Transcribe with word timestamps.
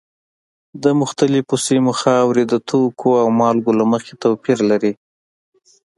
د 0.83 0.85
مختلفو 1.01 1.55
سیمو 1.67 1.91
خاورې 2.01 2.43
د 2.47 2.53
توکو 2.69 3.09
او 3.21 3.27
مالګو 3.39 3.71
له 3.79 3.85
مخې 3.91 4.13
توپیر 4.23 4.57
لري. 4.69 4.93